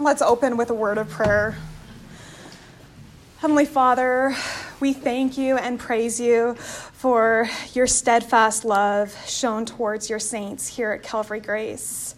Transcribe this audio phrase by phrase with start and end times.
[0.00, 1.58] Let's open with a word of prayer.
[3.40, 4.34] Heavenly Father,
[4.80, 10.92] we thank you and praise you for your steadfast love shown towards your saints here
[10.92, 12.14] at Calvary Grace.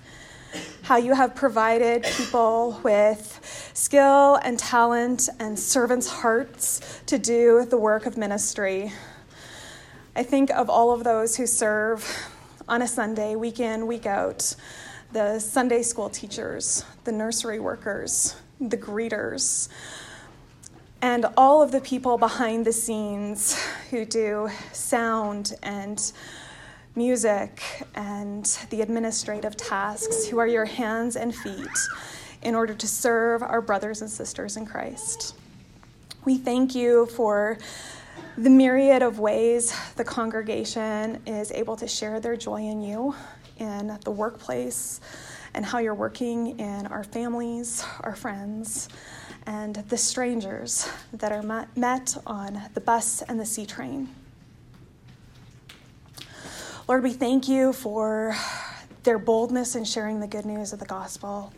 [0.82, 3.40] How you have provided people with
[3.74, 8.92] skill and talent and servants' hearts to do the work of ministry.
[10.14, 12.08] I think of all of those who serve
[12.68, 14.54] on a Sunday, week in, week out
[15.12, 19.68] the Sunday school teachers, the nursery workers, the greeters,
[21.02, 26.12] and all of the people behind the scenes who do sound and
[26.94, 27.62] music
[27.94, 31.66] and the administrative tasks, who are your hands and feet
[32.42, 35.34] in order to serve our brothers and sisters in Christ.
[36.24, 37.58] We thank you for
[38.38, 43.14] the myriad of ways the congregation is able to share their joy in you
[43.62, 45.00] in the workplace
[45.54, 48.88] and how you're working in our families, our friends,
[49.46, 54.08] and the strangers that are met on the bus and the C train.
[56.88, 58.36] Lord, we thank you for
[59.04, 61.52] their boldness in sharing the good news of the gospel.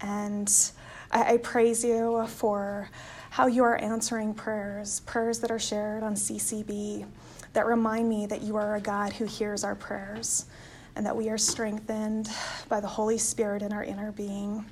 [0.00, 0.52] And
[1.10, 2.88] I, I praise you for
[3.30, 7.06] how you are answering prayers, prayers that are shared on CCB
[7.52, 10.46] that remind me that you are a God who hears our prayers
[10.96, 12.28] and that we are strengthened
[12.68, 14.64] by the Holy Spirit in our inner being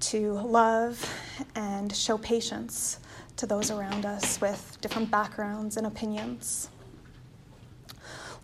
[0.00, 1.08] to love
[1.54, 2.98] and show patience
[3.36, 6.68] to those around us with different backgrounds and opinions.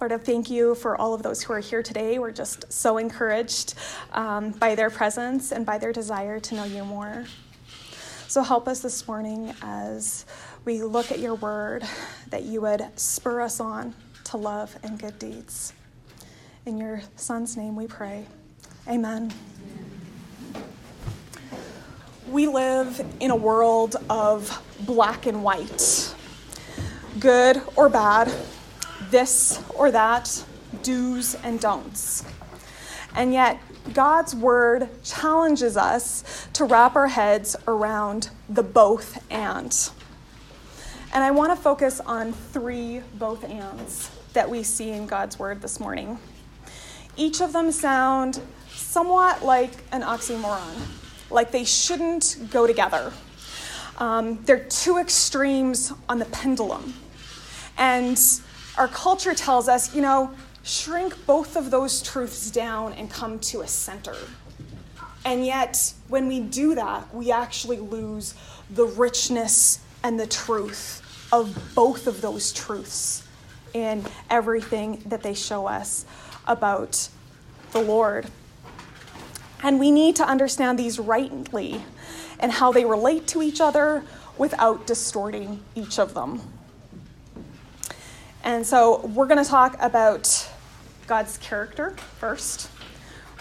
[0.00, 2.20] Lord, I thank you for all of those who are here today.
[2.20, 3.74] We're just so encouraged
[4.12, 7.24] um, by their presence and by their desire to know you more.
[8.28, 10.26] So help us this morning as
[10.64, 11.82] we look at your word
[12.30, 15.72] that you would spur us on to love and good deeds.
[16.68, 18.26] In your Son's name we pray.
[18.86, 19.32] Amen.
[22.30, 26.14] We live in a world of black and white,
[27.18, 28.30] good or bad,
[29.10, 30.44] this or that,
[30.82, 32.26] do's and don'ts.
[33.14, 33.58] And yet,
[33.94, 39.74] God's word challenges us to wrap our heads around the both and.
[41.14, 45.62] And I want to focus on three both ands that we see in God's word
[45.62, 46.18] this morning
[47.18, 48.40] each of them sound
[48.70, 50.74] somewhat like an oxymoron,
[51.30, 53.12] like they shouldn't go together.
[53.98, 56.94] Um, they're two extremes on the pendulum.
[57.76, 58.18] And
[58.78, 60.30] our culture tells us, you know,
[60.62, 64.16] shrink both of those truths down and come to a center.
[65.24, 68.34] And yet, when we do that, we actually lose
[68.70, 71.02] the richness and the truth
[71.32, 73.26] of both of those truths
[73.74, 76.06] in everything that they show us
[76.48, 77.08] about
[77.70, 78.26] the Lord.
[79.62, 81.82] And we need to understand these rightly
[82.40, 84.04] and how they relate to each other
[84.36, 86.40] without distorting each of them.
[88.44, 90.48] And so we're going to talk about
[91.06, 92.70] God's character first.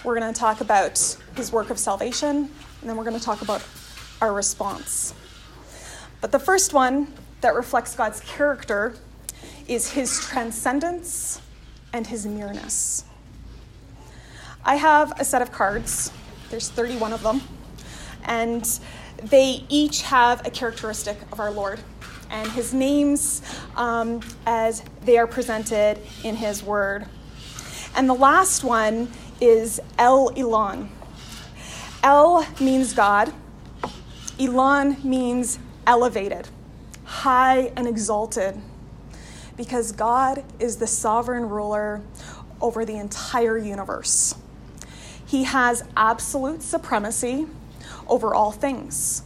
[0.04, 3.42] We're going to talk about his work of salvation, and then we're going to talk
[3.42, 3.64] about
[4.22, 5.14] our response.
[6.20, 8.96] But the first one that reflects God's character
[9.68, 11.42] is his transcendence
[11.94, 13.06] and his nearness.
[14.64, 16.12] I have a set of cards,
[16.50, 17.42] there's 31 of them,
[18.26, 18.80] and
[19.24, 21.80] they each have a characteristic of our Lord
[22.30, 23.42] and his names
[23.76, 27.06] um, as they are presented in his word.
[27.96, 29.10] And the last one
[29.40, 30.90] is El Elyon.
[32.04, 33.34] El means God,
[34.38, 36.48] Elyon means elevated,
[37.06, 38.62] high and exalted
[39.58, 42.02] because God is the sovereign ruler
[42.62, 44.36] over the entire universe.
[45.26, 47.48] He has absolute supremacy
[48.08, 49.24] over all things,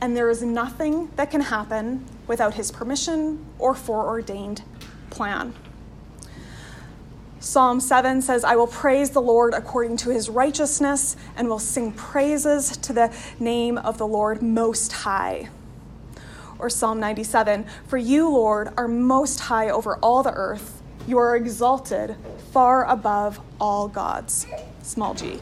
[0.00, 4.62] and there is nothing that can happen without his permission or foreordained
[5.10, 5.54] plan.
[7.38, 11.92] Psalm 7 says, I will praise the Lord according to his righteousness and will sing
[11.92, 15.48] praises to the name of the Lord Most High
[16.58, 20.82] or Psalm 97 For you, Lord, are most high over all the earth.
[21.06, 22.16] You are exalted
[22.52, 24.46] far above all gods.
[24.82, 25.40] Small g.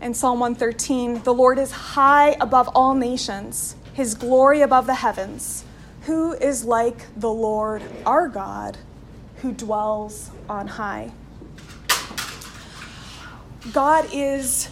[0.00, 5.64] And Psalm 113 The Lord is high above all nations, his glory above the heavens.
[6.02, 8.78] Who is like the Lord our God,
[9.36, 11.12] who dwells on high?
[13.72, 14.68] God is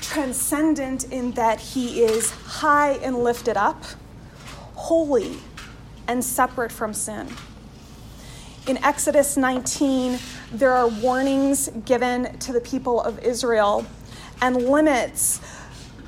[0.00, 3.84] transcendent in that he is high and lifted up
[4.84, 5.34] holy
[6.08, 7.26] and separate from sin.
[8.66, 10.18] In Exodus 19,
[10.52, 13.86] there are warnings given to the people of Israel
[14.42, 15.40] and limits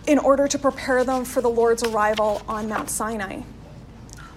[0.06, 3.40] in order to prepare them for the Lord's arrival on Mount Sinai,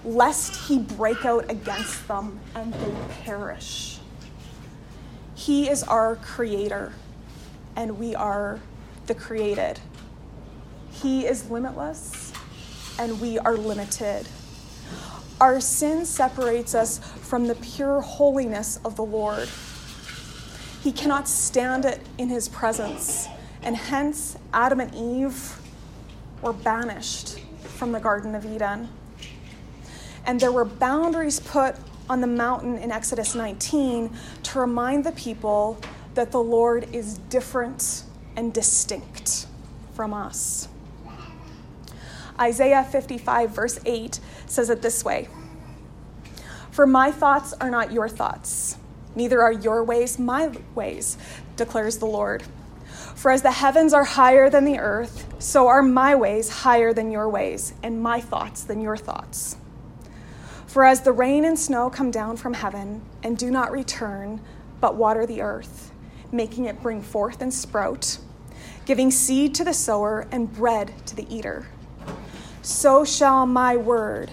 [0.06, 3.98] lest he break out against them and they perish.
[5.34, 6.94] He is our creator,
[7.76, 8.58] and we are
[9.06, 9.80] the created.
[10.90, 12.29] He is limitless,
[13.00, 14.28] and we are limited.
[15.40, 19.48] Our sin separates us from the pure holiness of the Lord.
[20.82, 23.26] He cannot stand it in his presence,
[23.62, 25.58] and hence Adam and Eve
[26.42, 28.90] were banished from the Garden of Eden.
[30.26, 31.76] And there were boundaries put
[32.10, 34.10] on the mountain in Exodus 19
[34.42, 35.80] to remind the people
[36.12, 38.04] that the Lord is different
[38.36, 39.46] and distinct
[39.94, 40.68] from us.
[42.40, 45.28] Isaiah 55, verse 8 says it this way
[46.70, 48.78] For my thoughts are not your thoughts,
[49.14, 51.18] neither are your ways my ways,
[51.56, 52.42] declares the Lord.
[53.14, 57.10] For as the heavens are higher than the earth, so are my ways higher than
[57.10, 59.56] your ways, and my thoughts than your thoughts.
[60.66, 64.40] For as the rain and snow come down from heaven and do not return,
[64.80, 65.92] but water the earth,
[66.32, 68.18] making it bring forth and sprout,
[68.86, 71.66] giving seed to the sower and bread to the eater,
[72.62, 74.30] so shall my word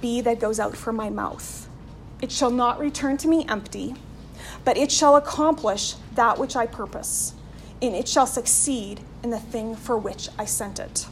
[0.00, 1.68] be that goes out from my mouth.
[2.20, 3.94] It shall not return to me empty,
[4.64, 7.34] but it shall accomplish that which I purpose,
[7.82, 11.06] and it shall succeed in the thing for which I sent it.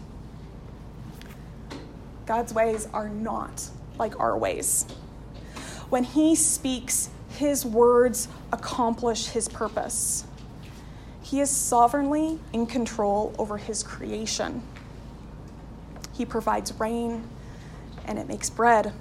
[2.27, 3.69] God's ways are not
[3.99, 4.87] like our ways.
[5.91, 10.25] When He speaks, His words accomplish His purpose.
[11.21, 14.63] He is sovereignly in control over His creation.
[16.13, 17.29] He provides rain
[18.05, 18.93] and it makes bread.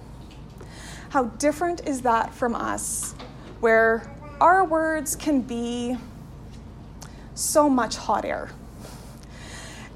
[1.10, 3.14] How different is that from us,
[3.60, 4.10] where
[4.40, 5.98] our words can be
[7.36, 8.52] so much hot air?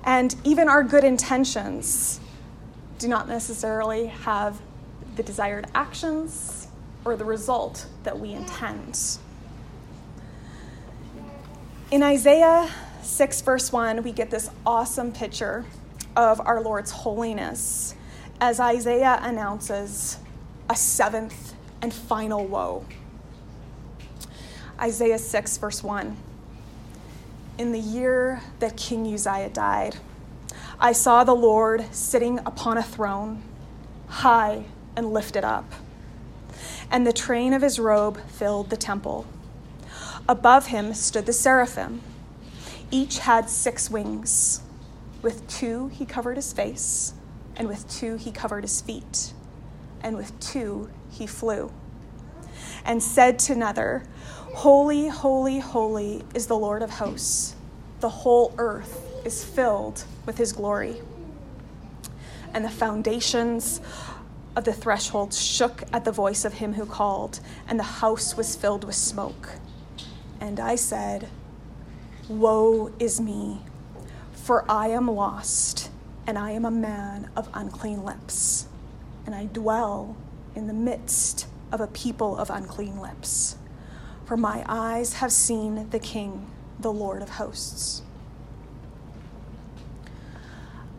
[0.03, 2.19] And even our good intentions
[2.99, 4.59] do not necessarily have
[5.15, 6.67] the desired actions
[7.05, 8.99] or the result that we intend.
[11.91, 12.69] In Isaiah
[13.03, 15.65] 6, verse 1, we get this awesome picture
[16.15, 17.95] of our Lord's holiness
[18.39, 20.17] as Isaiah announces
[20.69, 22.85] a seventh and final woe.
[24.79, 26.17] Isaiah 6, verse 1.
[27.57, 29.97] In the year that King Uzziah died,
[30.79, 33.41] I saw the Lord sitting upon a throne,
[34.07, 34.65] high
[34.97, 35.71] and lifted up,
[36.91, 39.25] and the train of his robe filled the temple.
[40.27, 42.01] Above him stood the seraphim.
[42.91, 44.61] Each had six wings.
[45.25, 47.15] With two he covered his face,
[47.55, 49.33] and with two he covered his feet,
[50.01, 51.71] and with two he flew.
[52.85, 54.03] And said to another,
[54.53, 57.55] Holy, holy, holy is the Lord of hosts.
[58.01, 61.01] The whole earth is filled with his glory.
[62.53, 63.81] And the foundations
[64.55, 68.55] of the threshold shook at the voice of him who called, and the house was
[68.55, 69.53] filled with smoke.
[70.39, 71.29] And I said,
[72.29, 73.61] Woe is me,
[74.45, 75.89] for I am lost,
[76.27, 78.67] and I am a man of unclean lips,
[79.25, 80.15] and I dwell
[80.53, 83.55] in the midst of a people of unclean lips.
[84.25, 86.45] For my eyes have seen the King,
[86.79, 88.03] the Lord of hosts.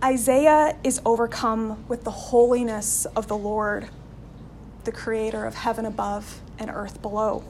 [0.02, 3.90] Isaiah is overcome with the holiness of the Lord,
[4.82, 7.44] the creator of heaven above and earth below.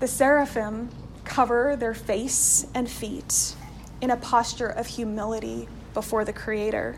[0.00, 0.88] The seraphim
[1.24, 3.56] cover their face and feet
[4.02, 6.96] in a posture of humility before the creator.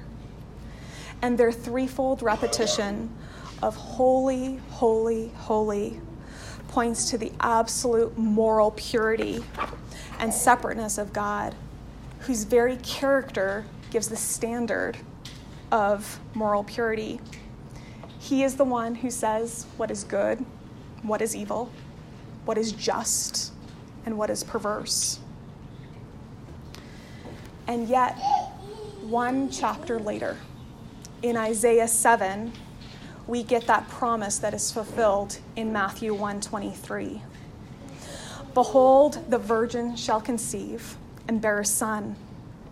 [1.23, 3.15] And their threefold repetition
[3.63, 6.01] of holy, holy, holy
[6.69, 9.45] points to the absolute moral purity
[10.19, 11.55] and separateness of God,
[12.21, 14.97] whose very character gives the standard
[15.71, 17.21] of moral purity.
[18.19, 20.45] He is the one who says what is good,
[21.03, 21.71] what is evil,
[22.45, 23.53] what is just,
[24.07, 25.21] and what is perverse.
[27.67, 28.19] And yet,
[29.03, 30.37] one chapter later,
[31.23, 32.53] in Isaiah 7,
[33.27, 37.23] we get that promise that is fulfilled in Matthew 1:23.
[38.53, 42.17] Behold, the virgin shall conceive and bear a son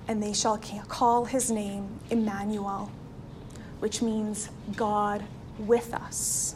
[0.09, 0.59] and they shall
[0.89, 2.91] call his name Emmanuel,
[3.81, 5.25] which means God
[5.59, 6.55] with us.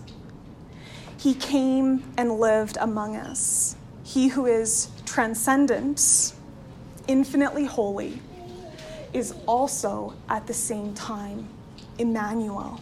[1.17, 3.77] He came and lived among us.
[4.05, 6.35] He who is transcendent,
[7.09, 8.21] infinitely holy,
[9.13, 11.49] is also at the same time
[11.99, 12.81] Emmanuel,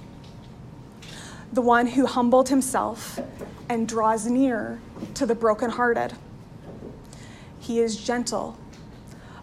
[1.53, 3.21] the one who humbled himself
[3.69, 4.81] and draws near
[5.15, 6.15] to the brokenhearted.
[7.61, 8.59] He is gentle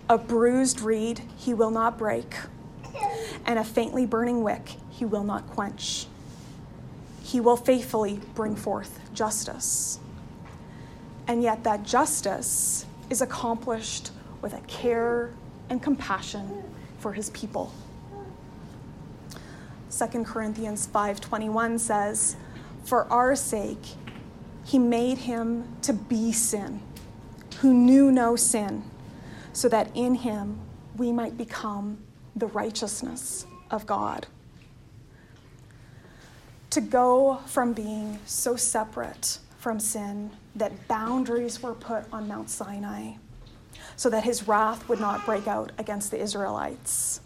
[0.10, 2.36] A bruised reed he will not break,
[3.46, 6.08] and a faintly burning wick he will not quench.
[7.24, 10.00] He will faithfully bring forth justice.
[11.28, 15.32] And yet, that justice is accomplished with a care
[15.70, 16.64] and compassion
[16.98, 17.72] for his people.
[19.90, 22.36] 2 Corinthians 5:21 says,
[22.84, 23.96] "For our sake
[24.64, 26.82] he made him to be sin,
[27.62, 28.84] who knew no sin,
[29.54, 30.60] so that in him
[30.98, 31.98] we might become
[32.36, 34.28] the righteousness of God."
[36.70, 43.16] To go from being so separate from sin that boundaries were put on Mount Sinai
[44.02, 47.22] so that his wrath would not break out against the Israelites,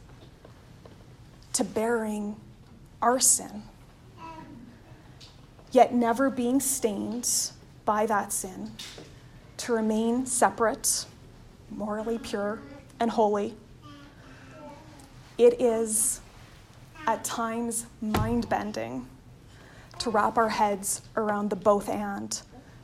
[1.54, 2.36] to bearing
[3.02, 3.64] our sin,
[5.72, 7.54] yet never being stained
[7.86, 8.70] by that sin,
[9.56, 11.06] to remain separate,
[11.70, 12.60] morally pure,
[13.00, 13.56] and holy.
[15.38, 16.20] It is
[17.08, 19.08] at times mind bending
[20.00, 22.42] to wrap our heads around the both and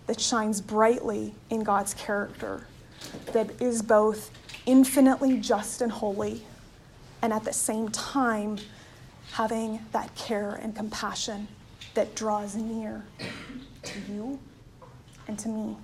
[0.08, 2.68] that shines brightly in God's character,
[3.34, 4.32] that is both
[4.66, 6.44] infinitely just and holy,
[7.22, 8.58] and at the same time
[9.32, 11.48] having that care and compassion
[11.94, 13.04] that draws near
[13.84, 14.40] to you
[15.28, 15.78] and to me.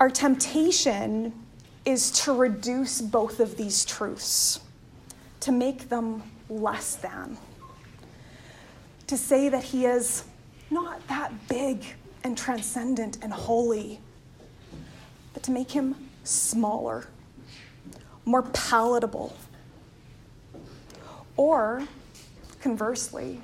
[0.00, 1.32] Our temptation
[1.84, 4.60] is to reduce both of these truths,
[5.40, 7.38] to make them less than
[9.06, 10.24] to say that he is
[10.70, 11.84] not that big
[12.24, 14.00] and transcendent and holy,
[15.34, 17.06] but to make him smaller,
[18.24, 19.36] more palatable.
[21.36, 21.86] Or,
[22.60, 23.40] conversely,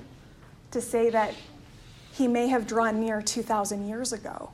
[0.71, 1.35] to say that
[2.11, 4.49] he may have drawn near 2,000 years ago,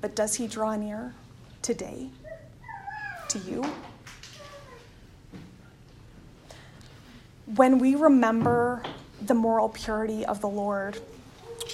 [0.00, 1.12] but does he draw near
[1.60, 2.08] today
[3.28, 3.64] to you?
[7.54, 8.82] When we remember
[9.26, 10.98] the moral purity of the Lord.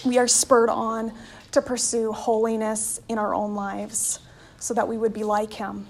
[0.05, 1.13] We are spurred on
[1.53, 4.21] to pursue holiness in our own lives
[4.59, 5.87] so that we would be like Him.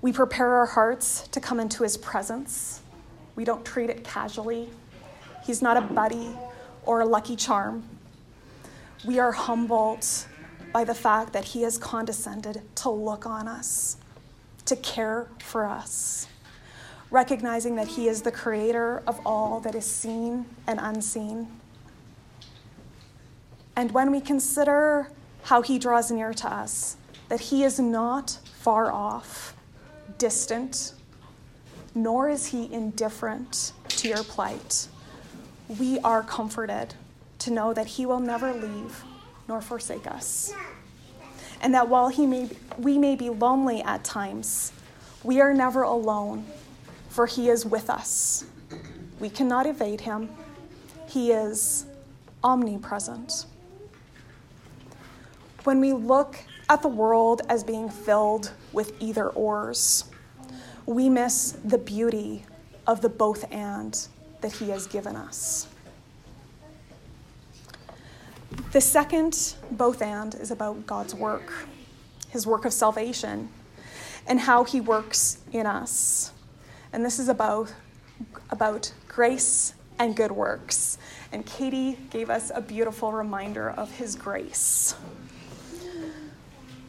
[0.00, 2.80] We prepare our hearts to come into His presence.
[3.36, 4.70] We don't treat it casually.
[5.44, 6.30] He's not a buddy
[6.84, 7.84] or a lucky charm.
[9.04, 10.06] We are humbled
[10.72, 13.96] by the fact that He has condescended to look on us,
[14.66, 16.26] to care for us
[17.10, 21.48] recognizing that He is the creator of all that is seen and unseen.
[23.78, 25.08] And when we consider
[25.44, 26.96] how He draws near to us,
[27.28, 29.54] that He is not far off,
[30.18, 30.94] distant,
[31.94, 34.88] nor is He indifferent to your plight,
[35.78, 36.96] we are comforted
[37.38, 39.04] to know that He will never leave
[39.46, 40.52] nor forsake us.
[41.60, 44.72] And that while he may, we may be lonely at times,
[45.22, 46.46] we are never alone
[47.08, 48.44] for he is with us.
[49.18, 50.28] We cannot evade him,
[51.06, 51.86] he is
[52.44, 53.46] omnipresent.
[55.64, 56.36] When we look
[56.68, 60.04] at the world as being filled with either ors,
[60.86, 62.44] we miss the beauty
[62.86, 64.08] of the both and
[64.40, 65.66] that he has given us.
[68.72, 71.52] The second both and is about God's work,
[72.28, 73.48] his work of salvation,
[74.26, 76.32] and how he works in us.
[76.92, 77.72] And this is about,
[78.50, 80.98] about grace and good works.
[81.32, 84.94] And Katie gave us a beautiful reminder of his grace.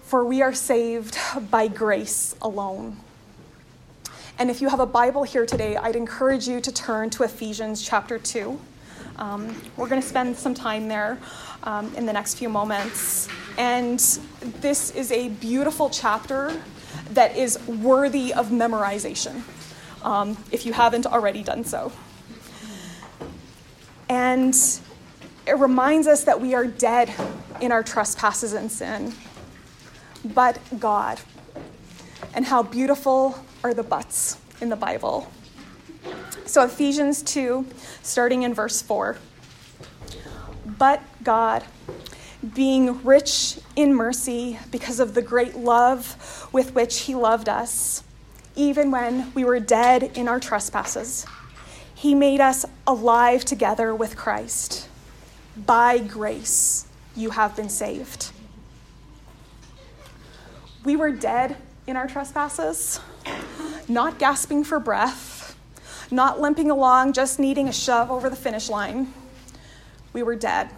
[0.09, 1.19] For we are saved
[1.51, 2.97] by grace alone.
[4.39, 7.83] And if you have a Bible here today, I'd encourage you to turn to Ephesians
[7.83, 8.59] chapter 2.
[9.17, 11.19] Um, we're going to spend some time there
[11.61, 13.27] um, in the next few moments.
[13.59, 13.99] And
[14.61, 16.59] this is a beautiful chapter
[17.11, 19.43] that is worthy of memorization
[20.03, 21.91] um, if you haven't already done so.
[24.09, 24.55] And
[25.45, 27.13] it reminds us that we are dead
[27.61, 29.13] in our trespasses and sin,
[30.23, 31.19] but God.
[32.33, 35.31] And how beautiful are the buts in the Bible.
[36.45, 37.65] So, Ephesians 2,
[38.01, 39.17] starting in verse 4.
[40.65, 41.63] But God,
[42.53, 48.03] being rich in mercy because of the great love with which He loved us,
[48.55, 51.25] even when we were dead in our trespasses.
[51.93, 54.87] He made us alive together with Christ.
[55.57, 58.31] By grace, you have been saved.
[60.83, 61.57] We were dead
[61.87, 62.99] in our trespasses,
[63.87, 65.57] not gasping for breath,
[66.11, 69.13] not limping along, just needing a shove over the finish line.
[70.13, 70.69] We were dead.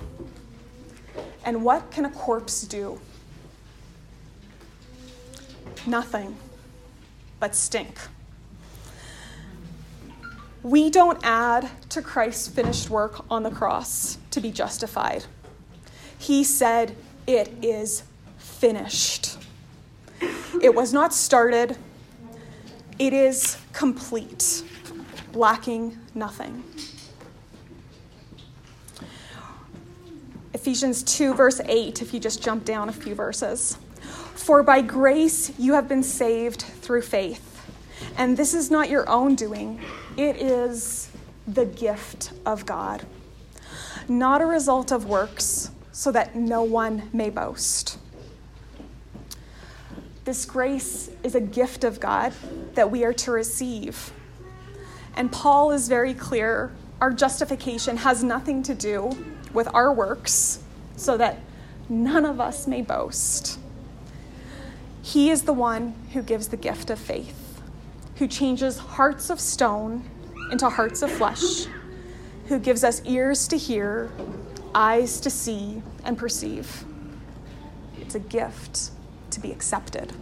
[1.45, 2.99] And what can a corpse do?
[5.87, 6.37] nothing
[7.39, 7.97] but stink.
[10.63, 15.25] We don't add to Christ's finished work on the cross to be justified.
[16.17, 18.03] He said, It is
[18.37, 19.37] finished.
[20.61, 21.77] It was not started,
[22.99, 24.63] it is complete,
[25.33, 26.63] lacking nothing.
[30.53, 33.77] Ephesians 2, verse 8, if you just jump down a few verses.
[34.35, 37.47] For by grace you have been saved through faith.
[38.17, 39.79] And this is not your own doing,
[40.17, 41.09] it is
[41.47, 43.05] the gift of God,
[44.07, 47.97] not a result of works, so that no one may boast.
[50.23, 52.33] This grace is a gift of God
[52.75, 54.11] that we are to receive.
[55.15, 59.11] And Paul is very clear our justification has nothing to do
[59.51, 60.61] with our works,
[60.95, 61.39] so that
[61.89, 63.59] none of us may boast.
[65.01, 67.59] He is the one who gives the gift of faith,
[68.17, 70.03] who changes hearts of stone
[70.51, 71.65] into hearts of flesh,
[72.45, 74.11] who gives us ears to hear,
[74.75, 76.85] eyes to see and perceive.
[77.99, 78.91] It's a gift
[79.31, 80.13] to be accepted.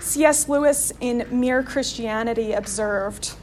[0.00, 0.48] C.S.
[0.48, 3.34] Lewis in Mere Christianity observed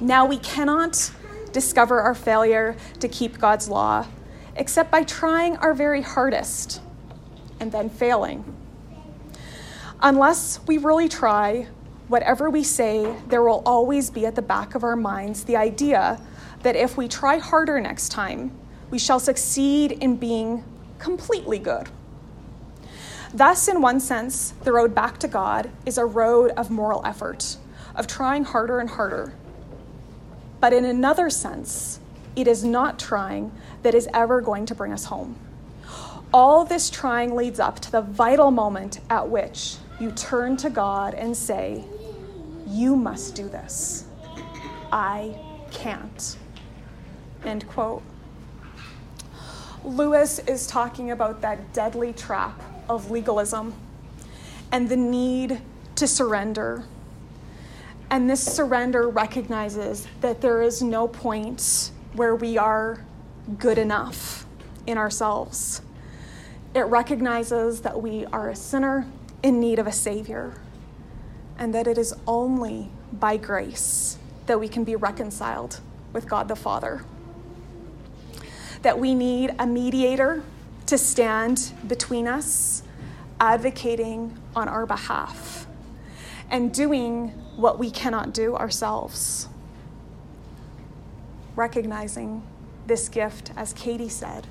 [0.00, 1.10] Now we cannot
[1.52, 4.06] discover our failure to keep God's law
[4.56, 6.80] except by trying our very hardest
[7.60, 8.44] and then failing.
[10.02, 11.66] Unless we really try,
[12.08, 16.20] whatever we say, there will always be at the back of our minds the idea
[16.62, 18.52] that if we try harder next time,
[18.90, 20.64] we shall succeed in being
[21.00, 21.88] completely good.
[23.32, 27.56] Thus, in one sense, the road back to God is a road of moral effort,
[27.94, 29.32] of trying harder and harder.
[30.60, 32.00] But in another sense,
[32.36, 33.52] it is not trying
[33.82, 35.36] that is ever going to bring us home.
[36.32, 41.14] All this trying leads up to the vital moment at which you turn to God
[41.14, 41.84] and say,
[42.66, 44.06] You must do this.
[44.92, 45.38] I
[45.70, 46.36] can't.
[47.44, 48.02] End quote.
[49.84, 53.72] Lewis is talking about that deadly trap of legalism
[54.72, 55.60] and the need
[55.96, 56.84] to surrender.
[58.10, 63.04] And this surrender recognizes that there is no point where we are
[63.58, 64.46] good enough
[64.86, 65.80] in ourselves.
[66.74, 69.06] It recognizes that we are a sinner
[69.42, 70.54] in need of a Savior,
[71.58, 75.80] and that it is only by grace that we can be reconciled
[76.12, 77.02] with God the Father
[78.82, 80.42] that we need a mediator
[80.86, 82.82] to stand between us,
[83.38, 85.66] advocating on our behalf,
[86.50, 89.48] and doing what we cannot do ourselves.
[91.56, 92.42] Recognizing
[92.86, 94.46] this gift, as Katie said,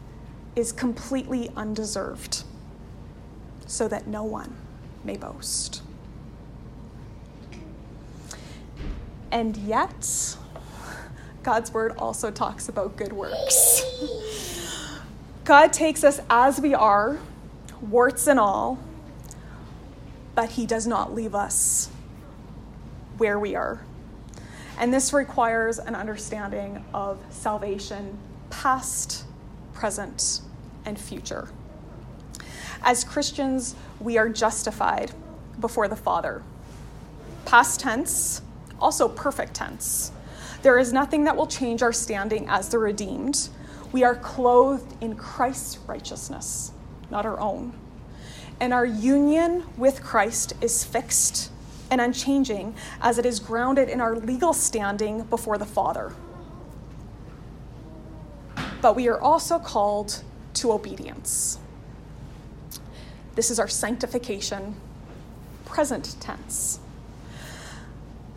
[0.56, 2.44] is completely undeserved,
[3.66, 4.56] so that no one
[5.04, 5.82] may boast.
[9.32, 10.38] And yet,
[11.44, 13.84] God's word also talks about good works.
[15.46, 17.18] God takes us as we are,
[17.82, 18.78] warts and all,
[20.36, 21.90] but He does not leave us
[23.18, 23.82] where we are.
[24.78, 28.18] And this requires an understanding of salvation,
[28.50, 29.26] past,
[29.74, 30.42] present,
[30.86, 31.50] and future.
[32.82, 35.12] As Christians, we are justified
[35.60, 36.44] before the Father.
[37.46, 38.42] Past tense,
[38.80, 40.12] also perfect tense.
[40.62, 43.50] There is nothing that will change our standing as the redeemed.
[43.92, 46.74] We are clothed in Christ's righteousness,
[47.10, 47.74] not our own.
[48.60, 51.52] And our union with Christ is fixed
[51.90, 56.14] and unchanging as it is grounded in our legal standing before the Father.
[58.82, 60.24] But we are also called
[60.56, 61.58] to obedience.
[63.36, 64.76] This is our sanctification,
[65.66, 66.80] present tense.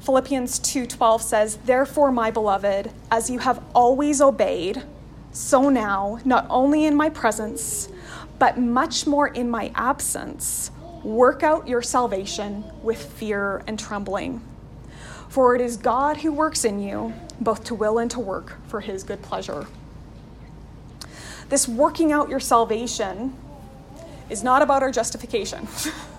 [0.02, 4.82] Philippians 2:12 says, "Therefore, my beloved, as you have always obeyed,
[5.30, 7.88] so now, not only in my presence,
[8.36, 10.72] but much more in my absence,
[11.04, 14.40] work out your salvation with fear and trembling.
[15.28, 18.80] For it is God who works in you, both to will and to work for
[18.80, 19.68] his good pleasure."
[21.48, 23.34] This working out your salvation
[24.28, 25.68] is not about our justification.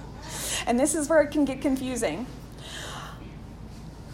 [0.66, 2.28] and this is where it can get confusing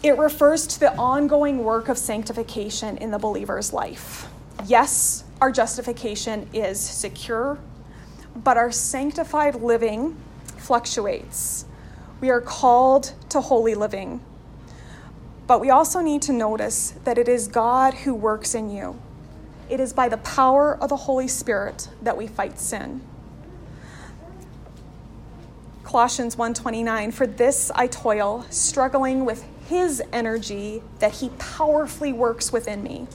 [0.02, 4.28] it refers to the ongoing work of sanctification in the believer's life.
[4.66, 7.58] Yes, our justification is secure,
[8.34, 10.16] but our sanctified living
[10.56, 11.66] fluctuates.
[12.20, 14.20] We are called to holy living.
[15.46, 19.00] But we also need to notice that it is God who works in you.
[19.68, 23.02] It is by the power of the Holy Spirit that we fight sin.
[25.82, 32.82] Colossians 1:29 For this I toil, struggling with his energy that he powerfully works within
[32.82, 33.06] me.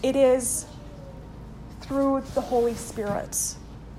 [0.00, 0.64] It is
[1.80, 3.56] through the Holy Spirit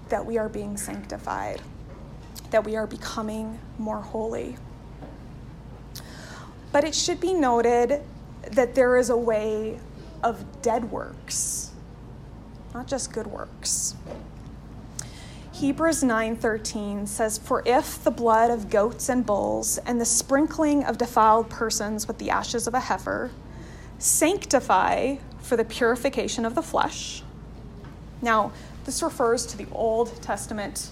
[0.07, 1.61] that we are being sanctified,
[2.51, 4.55] that we are becoming more holy.
[6.71, 8.01] But it should be noted
[8.53, 9.77] that there is a way
[10.23, 11.71] of dead works,
[12.73, 13.93] not just good works.
[15.59, 20.97] Hebrews 9:13 says for if the blood of goats and bulls and the sprinkling of
[20.97, 23.29] defiled persons with the ashes of a heifer
[23.97, 27.23] sanctify for the purification of the flesh.
[28.21, 28.53] Now,
[28.85, 30.91] this refers to the Old Testament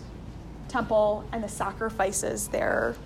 [0.68, 2.98] temple and the sacrifices there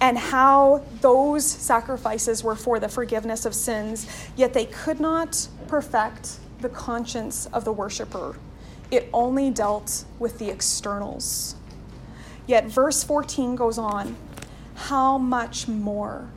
[0.00, 6.38] and how those sacrifices were for the forgiveness of sins, yet they could not perfect
[6.60, 8.36] the conscience of the worshiper.
[8.92, 11.56] It only dealt with the externals.
[12.46, 14.14] Yet verse 14 goes on
[14.76, 16.28] How much more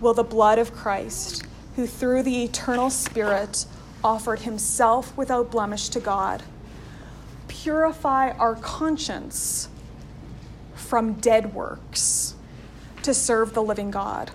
[0.00, 1.44] will the blood of Christ,
[1.76, 3.66] who through the eternal Spirit
[4.02, 6.42] offered himself without blemish to God,
[7.46, 9.68] purify our conscience
[10.74, 12.34] from dead works?
[13.08, 14.30] to serve the living God.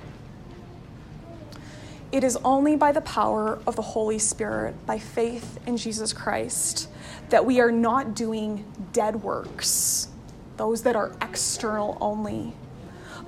[2.12, 6.90] It is only by the power of the Holy Spirit, by faith in Jesus Christ,
[7.30, 10.10] that we are not doing dead works,
[10.58, 12.54] those that are external only,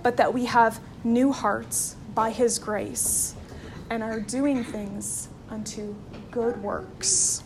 [0.04, 3.36] but that we have new hearts by His grace
[3.90, 5.96] and are doing things unto
[6.32, 7.44] good works.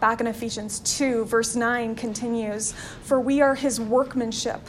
[0.00, 2.72] Back in Ephesians 2, verse 9 continues
[3.02, 4.60] For we are His workmanship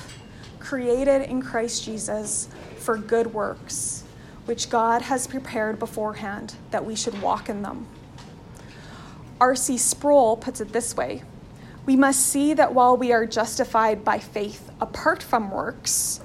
[0.59, 4.03] created in Christ Jesus for good works,
[4.45, 7.87] which God has prepared beforehand that we should walk in them.
[9.39, 9.77] R.C.
[9.77, 11.23] Sproul puts it this way
[11.85, 16.21] We must see that while we are justified by faith apart from works,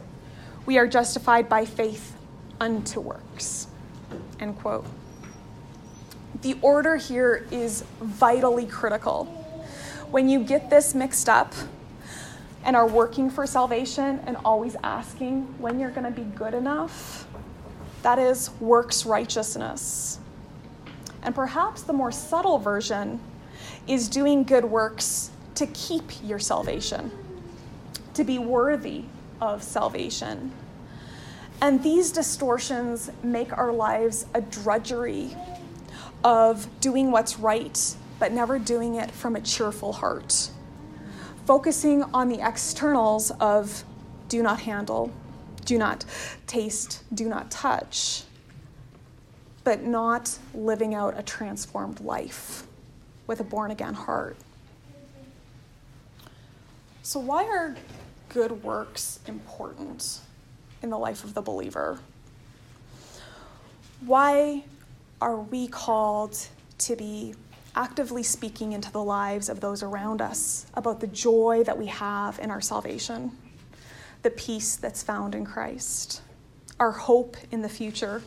[0.66, 2.16] we are justified by faith
[2.61, 3.68] unto works.
[4.40, 4.87] End quote.
[6.42, 9.24] The order here is vitally critical.
[10.11, 11.55] When you get this mixed up,
[12.64, 17.27] and are working for salvation and always asking when you're going to be good enough,
[18.03, 20.18] that is works righteousness.
[21.24, 23.18] And perhaps the more subtle version
[23.87, 27.10] is doing good works to keep your salvation,
[28.14, 29.04] to be worthy
[29.40, 30.52] of salvation.
[31.60, 35.37] And these distortions make our lives a drudgery
[36.22, 40.50] of doing what's right, but never doing it from a cheerful heart
[41.46, 43.84] focusing on the externals of
[44.28, 45.12] do not handle,
[45.64, 46.04] do not
[46.46, 48.22] taste, do not touch,
[49.64, 52.64] but not living out a transformed life
[53.27, 54.37] with a born again heart.
[57.03, 57.74] So, why are
[58.29, 60.20] good works important
[60.83, 61.98] in the life of the believer?
[64.00, 64.64] Why
[65.20, 66.37] are we called
[66.79, 67.35] to be
[67.77, 72.38] actively speaking into the lives of those around us about the joy that we have
[72.38, 73.33] in our salvation,
[74.22, 76.22] the peace that's found in Christ,
[76.79, 78.22] our hope in the future,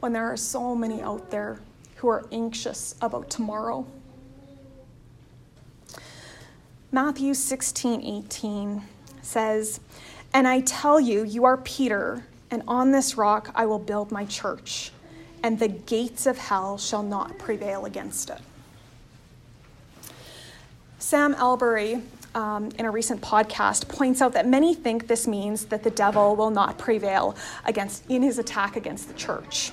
[0.00, 1.60] when there are so many out there
[1.96, 3.86] who are anxious about tomorrow.
[6.92, 8.82] Matthew 16 18
[9.22, 9.80] says,
[10.34, 14.24] And I tell you, you are Peter, and on this rock I will build my
[14.24, 14.90] church
[15.42, 18.40] and the gates of hell shall not prevail against it.
[20.98, 22.02] Sam Allberry,
[22.34, 26.36] um, in a recent podcast, points out that many think this means that the devil
[26.36, 29.72] will not prevail against in his attack against the church.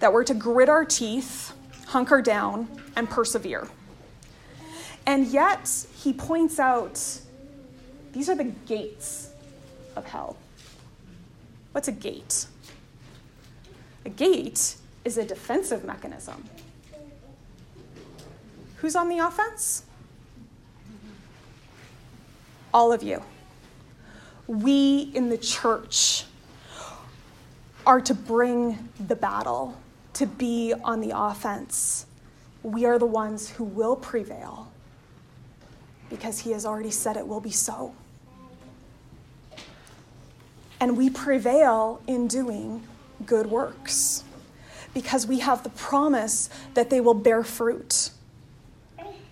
[0.00, 1.52] That we're to grit our teeth,
[1.86, 3.68] hunker down, and persevere.
[5.06, 7.20] And yet, he points out
[8.12, 9.30] these are the gates
[9.96, 10.36] of hell.
[11.72, 12.46] What's a gate?
[14.04, 16.44] A gate is a defensive mechanism.
[18.76, 19.84] Who's on the offense?
[22.72, 23.22] All of you.
[24.46, 26.24] We in the church
[27.86, 29.78] are to bring the battle,
[30.14, 32.06] to be on the offense.
[32.62, 34.70] We are the ones who will prevail
[36.08, 37.94] because He has already said it will be so.
[40.80, 42.86] And we prevail in doing
[43.26, 44.24] good works
[44.94, 48.10] because we have the promise that they will bear fruit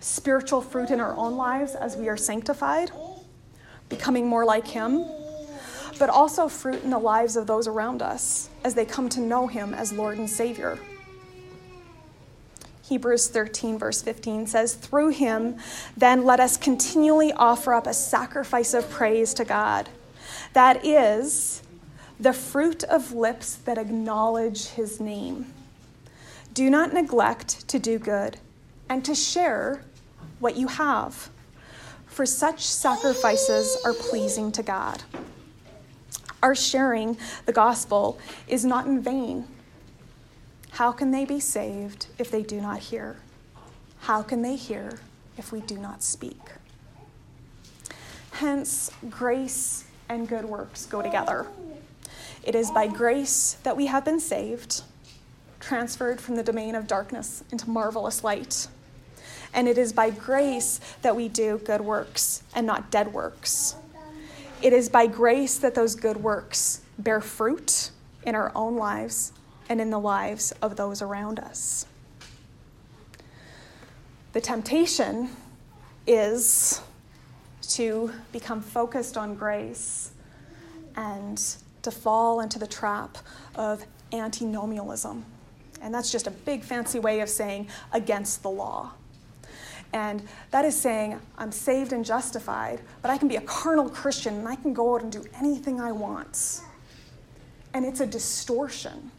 [0.00, 2.90] spiritual fruit in our own lives as we are sanctified,
[3.88, 5.04] becoming more like Him,
[5.98, 9.46] but also fruit in the lives of those around us as they come to know
[9.46, 10.78] Him as Lord and Savior.
[12.88, 15.58] Hebrews 13, verse 15 says, Through him,
[15.94, 19.90] then let us continually offer up a sacrifice of praise to God.
[20.54, 21.62] That is
[22.18, 25.52] the fruit of lips that acknowledge his name.
[26.54, 28.38] Do not neglect to do good
[28.88, 29.82] and to share
[30.38, 31.28] what you have,
[32.06, 35.02] for such sacrifices are pleasing to God.
[36.42, 39.46] Our sharing the gospel is not in vain
[40.78, 43.16] how can they be saved if they do not hear?
[44.02, 45.00] How can they hear
[45.36, 46.40] if we do not speak?
[48.30, 51.48] Hence, grace and good works go together.
[52.44, 54.82] It is by grace that we have been saved,
[55.58, 58.68] transferred from the domain of darkness into marvelous light.
[59.52, 63.74] And it is by grace that we do good works and not dead works.
[64.60, 67.90] It is by grace that those good works bear fruit
[68.24, 69.32] in our own lives
[69.68, 71.86] and in the lives of those around us.
[74.32, 75.30] The temptation
[76.06, 76.80] is
[77.62, 80.10] to become focused on grace
[80.96, 81.40] and
[81.82, 83.18] to fall into the trap
[83.54, 85.24] of antinomianism.
[85.80, 88.92] And that's just a big fancy way of saying against the law.
[89.92, 94.34] And that is saying, I'm saved and justified, but I can be a carnal Christian
[94.34, 96.60] and I can go out and do anything I want.
[97.72, 99.10] And it's a distortion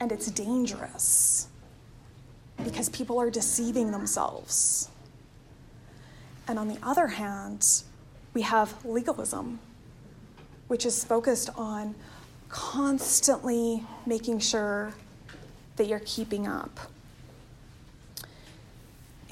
[0.00, 1.48] and it's dangerous
[2.64, 4.88] because people are deceiving themselves.
[6.48, 7.82] And on the other hand,
[8.34, 9.60] we have legalism,
[10.68, 11.94] which is focused on
[12.48, 14.92] constantly making sure
[15.76, 16.78] that you're keeping up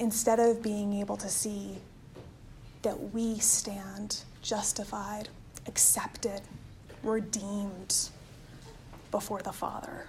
[0.01, 1.77] instead of being able to see
[2.81, 5.29] that we stand justified,
[5.67, 6.41] accepted,
[7.03, 8.09] redeemed
[9.11, 10.07] before the Father.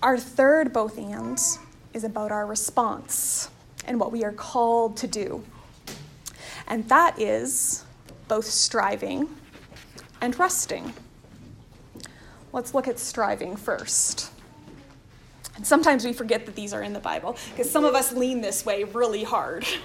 [0.00, 1.58] Our third both ands
[1.92, 3.50] is about our response
[3.84, 5.44] and what we are called to do.
[6.68, 7.84] And that is
[8.28, 9.28] both striving
[10.20, 10.92] and resting.
[12.52, 14.30] Let's look at striving first.
[15.56, 18.40] And sometimes we forget that these are in the Bible because some of us lean
[18.40, 19.66] this way really hard.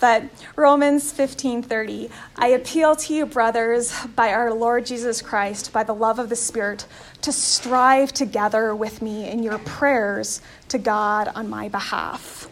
[0.00, 0.24] But
[0.56, 6.18] Romans 15:30, I appeal to you brothers by our Lord Jesus Christ by the love
[6.18, 6.84] of the Spirit
[7.22, 12.48] to strive together with me in your prayers to God on my behalf.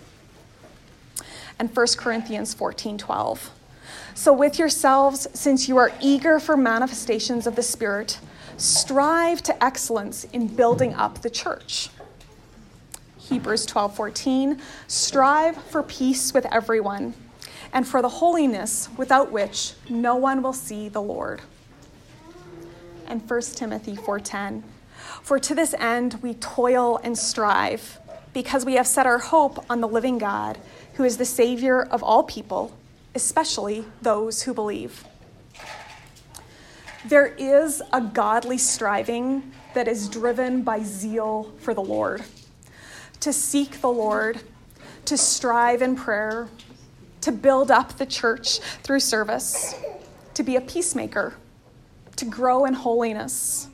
[1.58, 3.50] And 1 Corinthians 14:12.
[4.14, 8.18] So with yourselves since you are eager for manifestations of the Spirit,
[8.56, 11.90] strive to excellence in building up the church.
[13.18, 17.14] Hebrews 12:14 Strive for peace with everyone
[17.72, 21.40] and for the holiness without which no one will see the Lord.
[23.06, 24.62] And 1 Timothy 4:10
[25.22, 27.98] For to this end we toil and strive
[28.32, 30.58] because we have set our hope on the living God
[30.94, 32.72] who is the savior of all people
[33.14, 35.04] especially those who believe.
[37.04, 42.22] There is a godly striving that is driven by zeal for the Lord.
[43.20, 44.40] To seek the Lord,
[45.06, 46.48] to strive in prayer,
[47.22, 49.74] to build up the church through service,
[50.34, 51.34] to be a peacemaker,
[52.16, 53.68] to grow in holiness,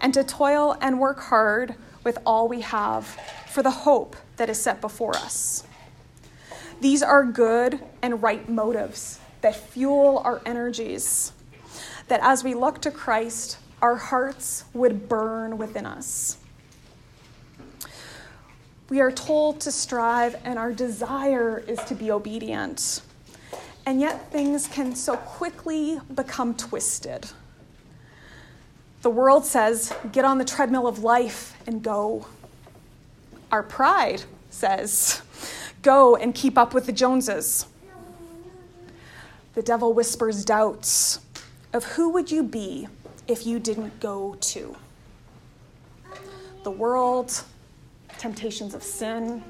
[0.00, 3.06] and to toil and work hard with all we have
[3.48, 5.64] for the hope that is set before us.
[6.80, 11.32] These are good and right motives that fuel our energies,
[12.10, 16.38] that as we look to Christ, our hearts would burn within us.
[18.88, 23.02] We are told to strive, and our desire is to be obedient.
[23.86, 27.30] And yet, things can so quickly become twisted.
[29.02, 32.26] The world says, get on the treadmill of life and go.
[33.52, 35.22] Our pride says,
[35.82, 37.66] go and keep up with the Joneses.
[39.54, 41.20] The devil whispers doubts
[41.72, 42.88] of who would you be
[43.28, 44.76] if you didn't go to?
[46.64, 47.42] The world,
[48.18, 49.42] temptations of sin,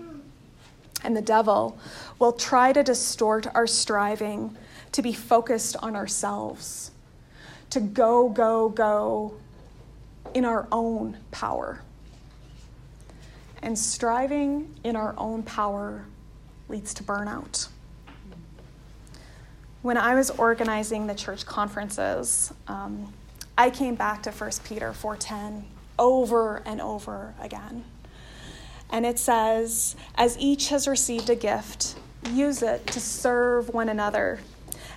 [1.02, 1.78] and the devil
[2.18, 4.56] will try to distort our striving
[4.92, 6.90] to be focused on ourselves,
[7.70, 9.34] to go, go, go
[10.34, 11.80] in our own power.
[13.62, 16.04] And striving in our own power
[16.68, 17.68] leads to burnout.
[19.82, 23.14] When I was organizing the church conferences, um,
[23.56, 25.64] I came back to 1 Peter 4:10
[25.98, 27.84] over and over again.
[28.90, 31.94] And it says, As each has received a gift,
[32.30, 34.40] use it to serve one another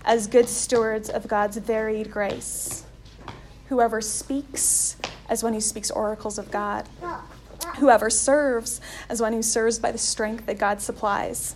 [0.03, 2.83] as good stewards of God's varied grace.
[3.69, 4.97] Whoever speaks,
[5.29, 6.89] as one who speaks oracles of God.
[7.77, 11.55] Whoever serves as one who serves by the strength that God supplies,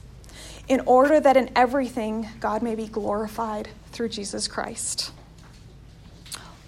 [0.68, 5.12] in order that in everything God may be glorified through Jesus Christ.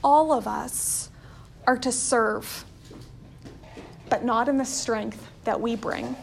[0.04, 1.10] All of us
[1.68, 2.64] are to serve,
[4.10, 6.16] but not in the strength that we bring,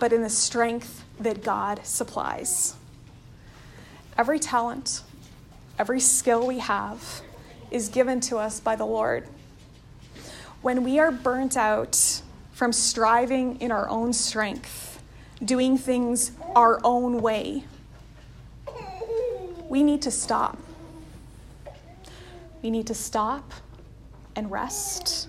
[0.00, 2.74] but in the strength that God supplies.
[4.16, 5.02] Every talent,
[5.78, 7.20] every skill we have
[7.70, 9.28] is given to us by the Lord.
[10.62, 14.87] When we are burnt out from striving in our own strength,
[15.44, 17.64] doing things our own way,
[19.68, 20.58] we need to stop.
[22.62, 23.52] We need to stop
[24.34, 25.28] and rest,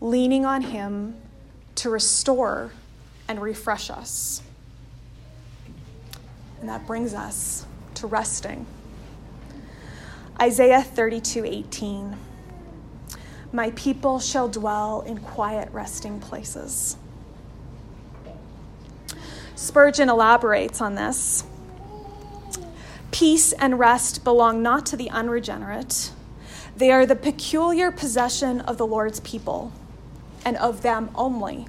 [0.00, 1.16] leaning on Him
[1.76, 2.72] to restore
[3.28, 4.42] and refresh us.
[6.60, 8.66] And that brings us to resting.
[10.40, 12.16] Isaiah 32 18.
[13.52, 16.96] My people shall dwell in quiet resting places.
[19.62, 21.44] Spurgeon elaborates on this.
[23.12, 26.10] Peace and rest belong not to the unregenerate,
[26.76, 29.72] they are the peculiar possession of the Lord's people,
[30.44, 31.68] and of them only.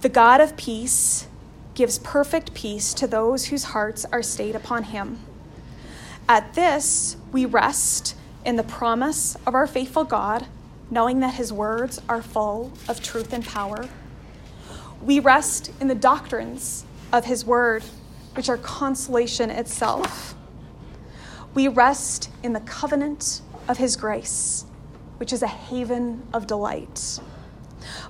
[0.00, 1.26] The God of peace
[1.74, 5.18] gives perfect peace to those whose hearts are stayed upon him.
[6.26, 8.16] At this, we rest
[8.46, 10.46] in the promise of our faithful God,
[10.90, 13.90] knowing that his words are full of truth and power.
[15.02, 17.84] We rest in the doctrines of his word,
[18.34, 20.34] which are consolation itself.
[21.54, 24.64] We rest in the covenant of his grace,
[25.18, 27.20] which is a haven of delight.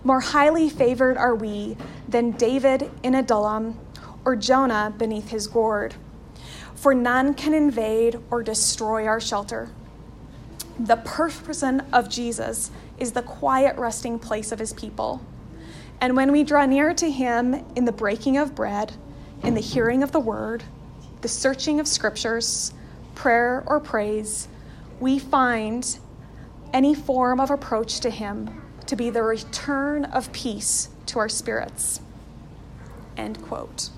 [0.02, 1.76] More highly favored are we
[2.08, 3.78] than David in Adullam
[4.24, 5.94] or Jonah beneath his gourd,
[6.74, 9.70] for none can invade or destroy our shelter.
[10.78, 15.20] The person of Jesus is the quiet resting place of his people.
[16.00, 18.92] And when we draw near to him in the breaking of bread,
[19.42, 20.62] in the hearing of the word,
[21.22, 22.72] the searching of scriptures,
[23.14, 24.48] prayer or praise,
[25.00, 25.98] we find
[26.72, 32.00] any form of approach to him to be the return of peace to our spirits.
[33.16, 33.90] End quote.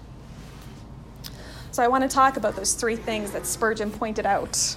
[1.72, 4.76] So I want to talk about those three things that Spurgeon pointed out.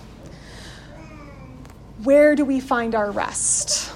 [2.03, 3.93] Where do we find our rest?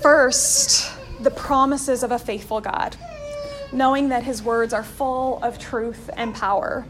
[0.00, 2.96] First, the promises of a faithful God,
[3.72, 6.86] knowing that his words are full of truth and power.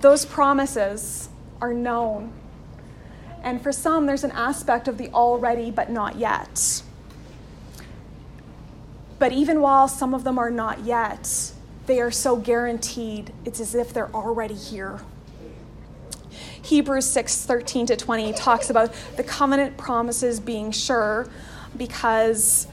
[0.00, 1.28] Those promises
[1.60, 2.32] are known.
[3.42, 6.82] And for some, there's an aspect of the already but not yet.
[9.18, 11.52] But even while some of them are not yet,
[11.86, 15.00] they are so guaranteed, it's as if they're already here.
[16.62, 21.28] Hebrews 6 13 to 20 talks about the covenant promises being sure
[21.76, 22.66] because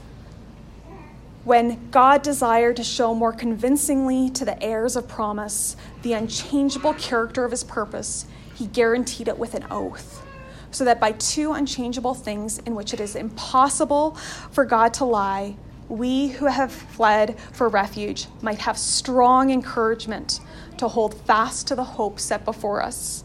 [1.44, 7.44] when God desired to show more convincingly to the heirs of promise the unchangeable character
[7.44, 10.24] of his purpose, he guaranteed it with an oath.
[10.70, 14.16] So that by two unchangeable things in which it is impossible
[14.50, 15.56] for God to lie,
[15.88, 20.40] we who have fled for refuge might have strong encouragement
[20.76, 23.24] to hold fast to the hope set before us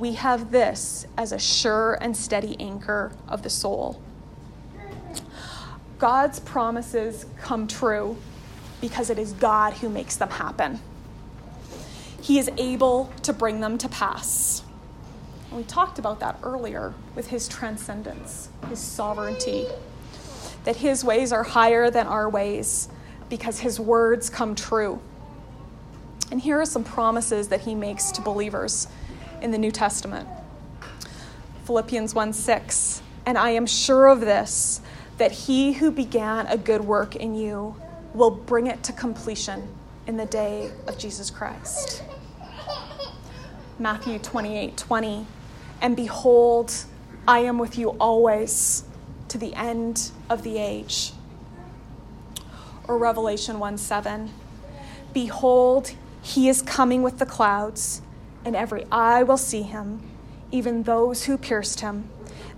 [0.00, 4.00] we have this as a sure and steady anchor of the soul.
[6.00, 8.16] God's promises come true
[8.80, 10.80] because it is God who makes them happen.
[12.22, 14.62] He is able to bring them to pass.
[15.50, 19.66] And we talked about that earlier with his transcendence, his sovereignty,
[20.64, 22.88] that his ways are higher than our ways
[23.28, 25.00] because his words come true.
[26.30, 28.86] And here are some promises that he makes to believers
[29.42, 30.26] in the New Testament.
[31.64, 33.02] Philippians 1 6.
[33.26, 34.80] And I am sure of this,
[35.20, 37.76] that he who began a good work in you
[38.14, 39.68] will bring it to completion
[40.06, 42.02] in the day of Jesus Christ.
[43.78, 45.26] Matthew 28 20.
[45.82, 46.72] And behold,
[47.28, 48.84] I am with you always
[49.28, 51.12] to the end of the age.
[52.88, 54.30] Or Revelation 1 7.
[55.12, 55.92] Behold,
[56.22, 58.00] he is coming with the clouds
[58.42, 60.00] and every eye will see him,
[60.50, 62.08] even those who pierced him,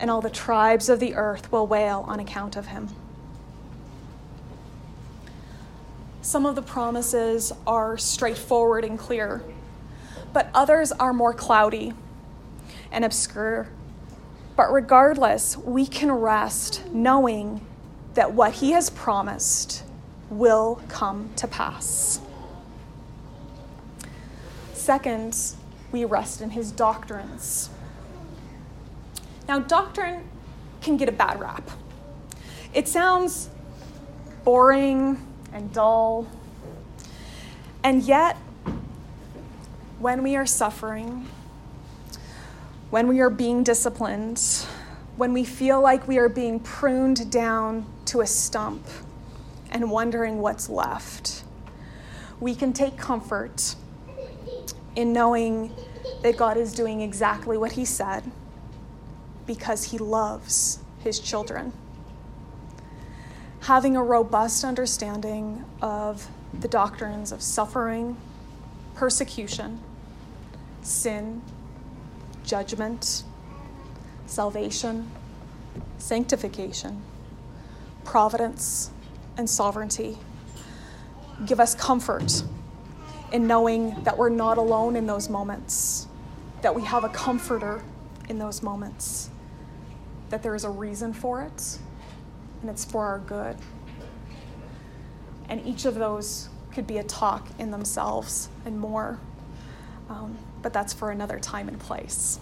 [0.02, 2.88] and all the tribes of the earth will wail on account of him.
[6.20, 9.42] Some of the promises are straightforward and clear,
[10.32, 11.94] but others are more cloudy
[12.90, 13.68] and obscure.
[14.56, 17.64] But regardless, we can rest knowing
[18.14, 19.84] that what he has promised
[20.30, 22.20] will come to pass.
[24.72, 25.38] Second,
[25.92, 27.70] we rest in his doctrines.
[29.48, 30.28] Now, doctrine
[30.80, 31.68] can get a bad rap.
[32.72, 33.50] It sounds
[34.44, 35.18] boring
[35.52, 36.26] and dull.
[37.84, 38.36] And yet,
[39.98, 41.28] when we are suffering,
[42.90, 44.40] when we are being disciplined,
[45.16, 48.84] when we feel like we are being pruned down to a stump
[49.70, 51.44] and wondering what's left,
[52.40, 53.74] we can take comfort
[54.96, 55.72] in knowing
[56.22, 58.30] that God is doing exactly what He said
[59.54, 61.74] because He loves His children.
[63.60, 66.26] Having a robust understanding of
[66.58, 68.16] the doctrines of suffering,
[68.94, 69.78] persecution,
[70.80, 71.42] sin,
[72.44, 73.24] judgment,
[74.24, 75.10] salvation,
[75.98, 77.02] sanctification,
[78.04, 78.90] providence,
[79.36, 80.16] and sovereignty.
[81.44, 82.42] Give us comfort
[83.32, 86.06] in knowing that we're not alone in those moments,
[86.62, 87.82] that we have a comforter
[88.28, 89.28] in those moments,
[90.32, 91.78] that there is a reason for it,
[92.62, 93.54] and it's for our good.
[95.50, 99.18] And each of those could be a talk in themselves and more,
[100.08, 102.40] um, but that's for another time and place.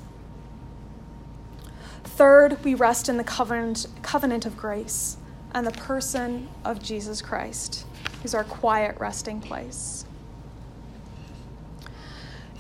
[2.04, 5.16] Third, we rest in the covenant, covenant of grace
[5.52, 7.84] and the person of Jesus Christ,
[8.22, 10.04] who's our quiet resting place.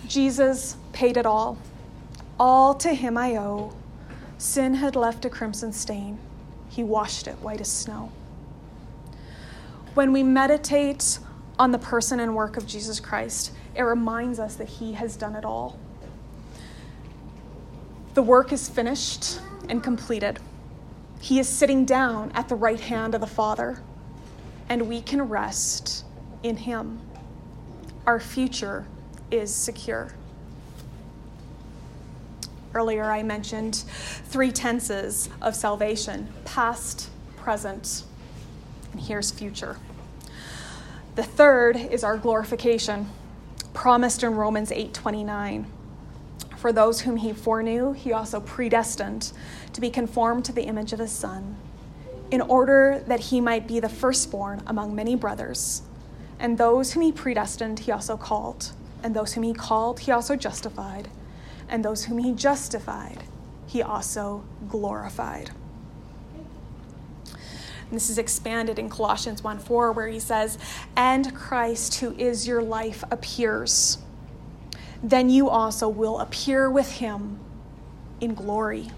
[0.08, 1.56] Jesus paid it all.
[2.36, 3.72] All to him I owe.
[4.40, 6.18] Sin had left a crimson stain.
[6.70, 8.10] He washed it white as snow.
[9.92, 11.18] When we meditate
[11.58, 15.36] on the person and work of Jesus Christ, it reminds us that he has done
[15.36, 15.78] it all.
[18.14, 20.38] The work is finished and completed.
[21.20, 23.82] He is sitting down at the right hand of the Father,
[24.70, 26.06] and we can rest
[26.42, 26.98] in Him.
[28.06, 28.86] Our future
[29.30, 30.14] is secure.
[32.72, 33.76] Earlier, I mentioned
[34.26, 38.04] three tenses of salvation past, present,
[38.92, 39.76] and here's future.
[41.16, 43.08] The third is our glorification,
[43.74, 45.66] promised in Romans 8 29.
[46.56, 49.32] For those whom he foreknew, he also predestined
[49.72, 51.56] to be conformed to the image of his Son,
[52.30, 55.82] in order that he might be the firstborn among many brothers.
[56.38, 58.72] And those whom he predestined, he also called.
[59.02, 61.08] And those whom he called, he also justified.
[61.70, 63.22] And those whom he justified,
[63.66, 65.52] he also glorified.
[67.24, 70.58] And this is expanded in Colossians 1 4, where he says,
[70.94, 73.96] And Christ, who is your life, appears
[75.02, 77.38] then you also will appear with him
[78.20, 78.90] in glory.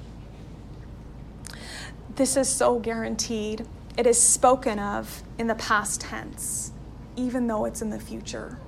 [2.16, 3.66] This is so guaranteed.
[3.96, 6.72] It is spoken of in the past tense,
[7.16, 8.58] even though it's in the future.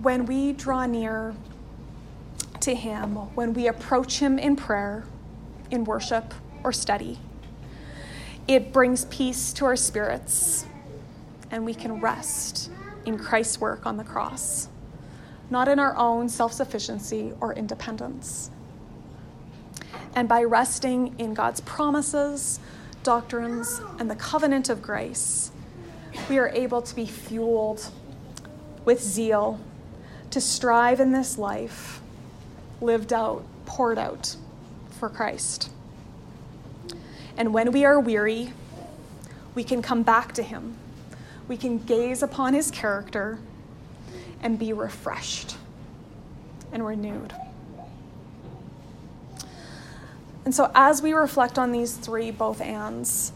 [0.00, 1.34] When we draw near
[2.60, 5.04] to Him, when we approach Him in prayer,
[5.70, 6.34] in worship,
[6.64, 7.18] or study,
[8.46, 10.66] it brings peace to our spirits,
[11.50, 12.70] and we can rest
[13.04, 14.68] in Christ's work on the cross
[15.50, 18.50] not in our own self sufficiency or independence.
[20.14, 22.60] And by resting in God's promises,
[23.02, 25.52] doctrines, and the covenant of grace,
[26.28, 27.90] we are able to be fueled
[28.84, 29.60] with zeal
[30.38, 32.00] to strive in this life,
[32.80, 34.36] lived out, poured out
[34.88, 35.68] for Christ.
[37.36, 38.52] And when we are weary,
[39.56, 40.76] we can come back to Him.
[41.48, 43.40] We can gaze upon His character
[44.40, 45.56] and be refreshed
[46.70, 47.34] and renewed.
[50.44, 53.32] And so, as we reflect on these three both ands,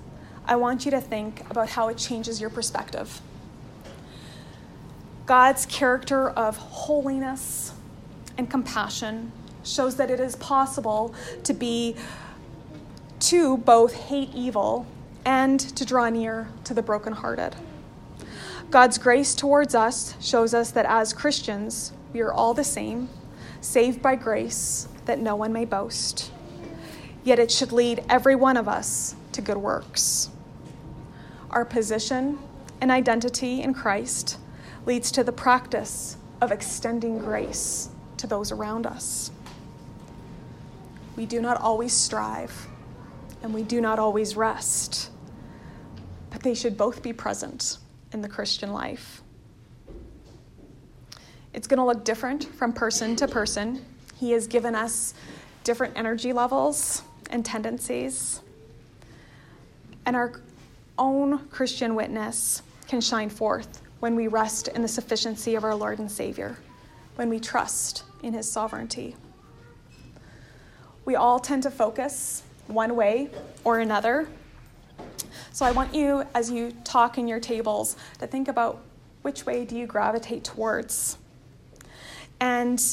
[0.46, 3.20] I want you to think about how it changes your perspective.
[5.26, 7.72] God's character of holiness
[8.36, 9.30] and compassion
[9.64, 11.14] shows that it is possible
[11.44, 11.96] to be
[13.20, 14.86] to both hate evil
[15.24, 17.54] and to draw near to the brokenhearted.
[18.70, 23.08] God's grace towards us shows us that as Christians, we are all the same,
[23.60, 26.32] saved by grace, that no one may boast.
[27.22, 30.30] Yet it should lead every one of us to good works.
[31.50, 32.38] Our position
[32.80, 34.38] and identity in Christ
[34.86, 39.30] leads to the practice of extending grace to those around us.
[41.16, 42.66] We do not always strive,
[43.42, 45.10] and we do not always rest,
[46.30, 47.78] but they should both be present
[48.12, 49.22] in the Christian life.
[51.52, 53.84] It's going to look different from person to person.
[54.16, 55.14] He has given us
[55.64, 58.40] different energy levels and tendencies.
[60.06, 60.40] And our
[60.98, 66.00] own Christian witness can shine forth when we rest in the sufficiency of our Lord
[66.00, 66.58] and Savior,
[67.14, 69.14] when we trust in His sovereignty.
[71.04, 73.30] we all tend to focus one way
[73.62, 74.26] or another.
[75.52, 78.82] So I want you, as you talk in your tables, to think about
[79.22, 81.16] which way do you gravitate towards.
[82.40, 82.84] And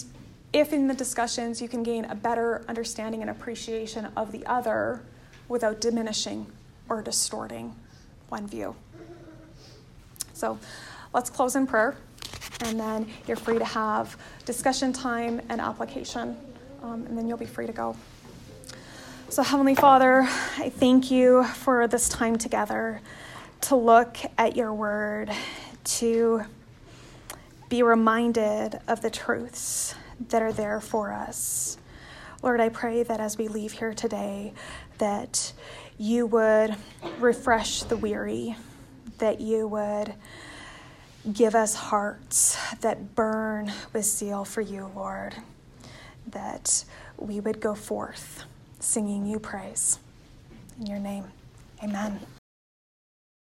[0.54, 5.02] if in the discussions you can gain a better understanding and appreciation of the other
[5.48, 6.46] without diminishing
[6.88, 7.76] or distorting
[8.28, 8.76] one view.
[10.34, 10.58] So
[11.14, 11.96] let's close in prayer,
[12.62, 16.38] and then you're free to have discussion time and application,
[16.84, 17.96] um, and then you'll be free to go.
[19.30, 20.22] So, Heavenly Father,
[20.58, 23.02] I thank you for this time together
[23.62, 25.32] to look at your word,
[25.84, 26.44] to
[27.70, 29.94] be reminded of the truths
[30.30, 31.78] that are there for us.
[32.42, 34.54] Lord, I pray that as we leave here today,
[34.98, 35.54] that
[35.98, 36.76] you would
[37.20, 38.56] refresh the weary,
[39.20, 40.14] that you would
[41.34, 45.36] give us hearts that burn with zeal for you, Lord,
[46.28, 46.84] that
[47.18, 48.46] we would go forth
[48.80, 50.00] singing you praise.
[50.80, 51.26] In your name,
[51.84, 52.20] amen.